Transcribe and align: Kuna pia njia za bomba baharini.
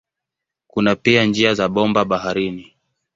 Kuna 0.67 0.95
pia 0.95 1.25
njia 1.25 1.53
za 1.53 1.67
bomba 1.69 2.05
baharini. 2.05 2.75